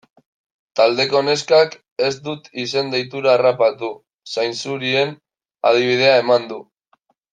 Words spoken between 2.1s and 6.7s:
dut izen-deitura harrapatu, zainzurien adibidea eman du.